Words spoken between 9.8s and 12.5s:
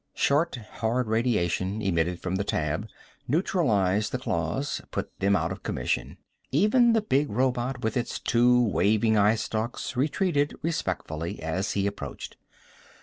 retreated respectfully as he approached.